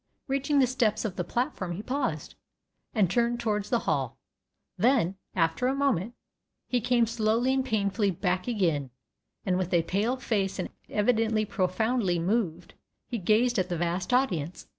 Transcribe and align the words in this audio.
Reaching 0.27 0.57
the 0.57 0.65
steps 0.65 1.05
of 1.05 1.15
the 1.15 1.23
platform 1.23 1.73
he 1.73 1.83
paused, 1.83 2.33
and 2.91 3.07
turned 3.07 3.39
towards 3.39 3.69
the 3.69 3.81
hall; 3.81 4.17
then, 4.75 5.15
after 5.35 5.67
a 5.67 5.75
moment, 5.75 6.15
he 6.65 6.81
came 6.81 7.05
slowly 7.05 7.53
and 7.53 7.63
painfully 7.63 8.09
back 8.09 8.47
again, 8.47 8.89
and 9.45 9.59
with 9.59 9.71
a 9.75 9.83
pale 9.83 10.17
face 10.17 10.57
and 10.57 10.69
evidently 10.89 11.45
profoundly 11.45 12.17
moved, 12.17 12.73
he 13.05 13.19
gazed 13.19 13.59
at 13.59 13.69
the 13.69 13.77
vast 13.77 14.11
audience. 14.11 14.65